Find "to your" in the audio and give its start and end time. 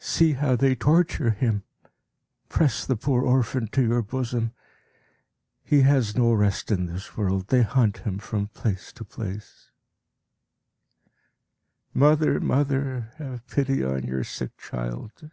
3.72-4.00